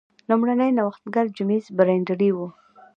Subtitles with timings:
[0.29, 2.37] لومړنی نوښتګر جېمز برینډلي و.